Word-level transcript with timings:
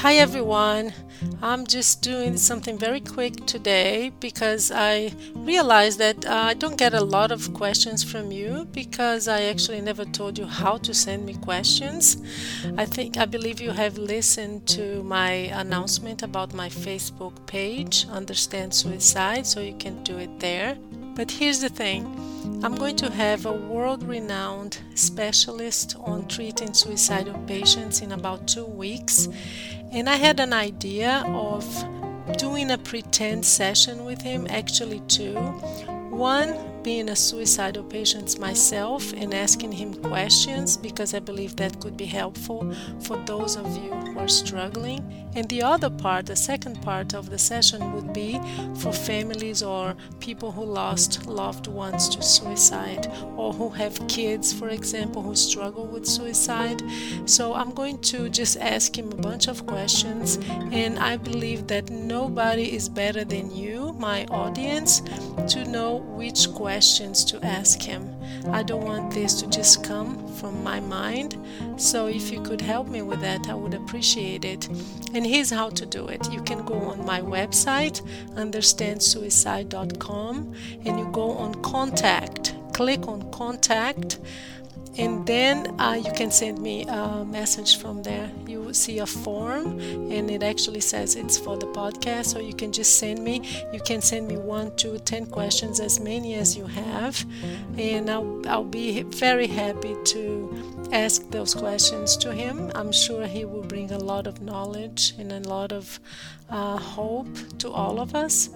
Hi 0.00 0.16
everyone. 0.16 0.92
I'm 1.40 1.66
just 1.66 2.02
doing 2.02 2.36
something 2.36 2.78
very 2.78 3.00
quick 3.00 3.46
today 3.46 4.12
because 4.20 4.70
I 4.70 5.12
realized 5.34 5.98
that 6.00 6.26
uh, 6.26 6.32
I 6.32 6.54
don't 6.54 6.76
get 6.76 6.92
a 6.92 7.02
lot 7.02 7.32
of 7.32 7.54
questions 7.54 8.04
from 8.04 8.30
you 8.30 8.68
because 8.72 9.26
I 9.26 9.44
actually 9.44 9.80
never 9.80 10.04
told 10.04 10.38
you 10.38 10.44
how 10.44 10.76
to 10.76 10.92
send 10.92 11.24
me 11.24 11.34
questions. 11.34 12.18
I 12.76 12.84
think 12.84 13.16
I 13.16 13.24
believe 13.24 13.58
you 13.58 13.70
have 13.70 13.96
listened 13.96 14.66
to 14.68 15.02
my 15.02 15.30
announcement 15.62 16.22
about 16.22 16.52
my 16.52 16.68
Facebook 16.68 17.46
page, 17.46 18.06
Understand 18.10 18.74
Suicide, 18.74 19.46
so 19.46 19.60
you 19.60 19.76
can 19.78 20.04
do 20.04 20.18
it 20.18 20.38
there. 20.40 20.76
But 21.16 21.30
here's 21.30 21.60
the 21.60 21.70
thing 21.70 22.04
I'm 22.62 22.74
going 22.74 22.96
to 22.96 23.10
have 23.10 23.46
a 23.46 23.52
world 23.52 24.02
renowned 24.02 24.78
specialist 24.94 25.96
on 25.98 26.28
treating 26.28 26.74
suicidal 26.74 27.38
patients 27.46 28.02
in 28.02 28.12
about 28.12 28.46
two 28.46 28.66
weeks. 28.66 29.26
And 29.92 30.10
I 30.10 30.16
had 30.16 30.38
an 30.40 30.52
idea 30.52 31.24
of 31.28 31.64
doing 32.36 32.70
a 32.70 32.76
pretend 32.76 33.46
session 33.46 34.04
with 34.04 34.20
him, 34.20 34.46
actually, 34.50 35.00
two. 35.08 35.34
One, 36.10 36.54
being 36.86 37.08
a 37.08 37.16
suicidal 37.16 37.82
patient 37.82 38.38
myself 38.38 39.12
and 39.14 39.34
asking 39.34 39.72
him 39.72 39.92
questions 40.04 40.76
because 40.76 41.14
I 41.14 41.18
believe 41.18 41.56
that 41.56 41.80
could 41.80 41.96
be 41.96 42.04
helpful 42.04 42.72
for 43.00 43.16
those 43.26 43.56
of 43.56 43.66
you 43.82 43.90
who 43.90 44.20
are 44.20 44.28
struggling. 44.28 45.02
And 45.34 45.48
the 45.50 45.62
other 45.62 45.90
part, 45.90 46.26
the 46.26 46.36
second 46.36 46.80
part 46.80 47.12
of 47.12 47.28
the 47.28 47.38
session, 47.38 47.92
would 47.92 48.14
be 48.14 48.40
for 48.76 48.92
families 48.92 49.62
or 49.62 49.94
people 50.20 50.50
who 50.50 50.64
lost 50.64 51.26
loved 51.26 51.66
ones 51.66 52.08
to 52.10 52.22
suicide 52.22 53.06
or 53.36 53.52
who 53.52 53.68
have 53.70 54.08
kids, 54.08 54.52
for 54.52 54.70
example, 54.70 55.20
who 55.20 55.34
struggle 55.34 55.86
with 55.86 56.06
suicide. 56.06 56.82
So 57.26 57.52
I'm 57.52 57.74
going 57.74 57.98
to 58.12 58.30
just 58.30 58.56
ask 58.58 58.96
him 58.96 59.12
a 59.12 59.16
bunch 59.16 59.48
of 59.48 59.66
questions, 59.66 60.38
and 60.72 60.98
I 60.98 61.18
believe 61.18 61.66
that 61.66 61.90
nobody 61.90 62.74
is 62.74 62.88
better 62.88 63.24
than 63.24 63.54
you, 63.54 63.92
my 63.98 64.24
audience, 64.26 65.02
to 65.48 65.66
know 65.66 65.96
which 65.96 66.48
questions 66.76 67.24
to 67.24 67.42
ask 67.42 67.80
him. 67.80 68.14
I 68.52 68.62
don't 68.62 68.84
want 68.84 69.14
this 69.14 69.40
to 69.40 69.48
just 69.48 69.82
come 69.82 70.28
from 70.34 70.62
my 70.62 70.78
mind. 70.78 71.38
So 71.78 72.06
if 72.06 72.30
you 72.30 72.42
could 72.42 72.60
help 72.60 72.88
me 72.88 73.00
with 73.00 73.22
that, 73.22 73.48
I 73.48 73.54
would 73.54 73.72
appreciate 73.72 74.44
it. 74.44 74.68
And 75.14 75.26
here's 75.26 75.48
how 75.48 75.70
to 75.70 75.86
do 75.86 76.08
it 76.08 76.30
you 76.30 76.42
can 76.42 76.66
go 76.66 76.74
on 76.74 77.02
my 77.06 77.22
website, 77.22 78.02
understandsuicide.com, 78.34 80.54
and 80.84 80.98
you 80.98 81.08
go 81.12 81.30
on 81.30 81.54
contact. 81.62 82.54
Click 82.74 83.08
on 83.08 83.30
contact 83.30 84.18
and 84.98 85.26
then 85.26 85.78
uh, 85.80 85.94
you 85.94 86.12
can 86.12 86.30
send 86.30 86.60
me 86.60 86.84
a 86.84 87.24
message 87.24 87.78
from 87.78 88.02
there. 88.02 88.30
You 88.46 88.60
will 88.60 88.74
see 88.74 88.98
a 88.98 89.06
form 89.06 89.80
and 90.10 90.30
it 90.30 90.42
actually 90.42 90.80
says 90.80 91.16
it's 91.16 91.38
for 91.38 91.56
the 91.56 91.66
podcast 91.66 92.26
so 92.26 92.38
you 92.38 92.54
can 92.54 92.72
just 92.72 92.98
send 92.98 93.22
me 93.22 93.42
you 93.72 93.80
can 93.80 94.00
send 94.00 94.28
me 94.28 94.36
one 94.36 94.74
two 94.76 94.98
ten 95.00 95.26
questions 95.26 95.80
as 95.80 96.00
many 96.00 96.34
as 96.34 96.56
you 96.56 96.66
have. 96.66 97.24
And 97.78 98.10
i'll, 98.10 98.42
I'll 98.48 98.64
be 98.64 99.02
very 99.02 99.46
happy 99.46 99.94
to 100.04 100.88
ask 100.92 101.28
those 101.30 101.54
questions 101.54 102.16
to 102.18 102.32
him. 102.32 102.70
I'm 102.74 102.92
sure 102.92 103.26
he 103.26 103.44
will 103.44 103.62
bring 103.62 103.90
a 103.92 103.98
lot 103.98 104.26
of 104.26 104.40
knowledge 104.40 105.14
and 105.18 105.32
a 105.32 105.40
lot 105.40 105.72
of 105.72 106.00
uh, 106.48 106.78
hope 106.78 107.28
to 107.58 107.70
all 107.70 108.00
of 108.00 108.14
us. 108.14 108.50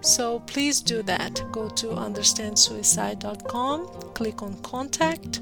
So 0.00 0.40
please 0.40 0.80
do 0.80 1.02
that. 1.04 1.40
Go 1.52 1.68
to 1.68 1.86
understandsuicide.com 1.88 4.06
click 4.16 4.42
on 4.42 4.54
contact 4.62 5.40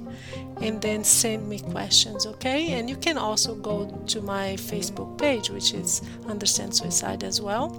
and 0.61 0.81
then 0.81 1.05
send 1.05 1.49
me 1.49 1.59
questions, 1.59 2.27
okay? 2.27 2.73
And 2.73 2.89
you 2.89 2.97
can 2.97 3.19
also 3.19 3.55
go 3.55 3.87
to 4.07 4.21
my 4.21 4.55
Facebook 4.55 5.19
page, 5.19 5.51
which 5.51 5.75
is 5.75 6.03
Understand 6.27 6.75
Suicide 6.75 7.25
as 7.25 7.41
well, 7.41 7.73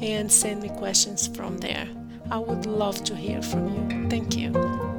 and 0.00 0.30
send 0.30 0.62
me 0.62 0.68
questions 0.70 1.28
from 1.28 1.58
there. 1.58 1.88
I 2.30 2.38
would 2.38 2.66
love 2.66 3.04
to 3.04 3.16
hear 3.16 3.42
from 3.42 3.68
you. 3.74 4.08
Thank 4.08 4.36
you. 4.36 4.97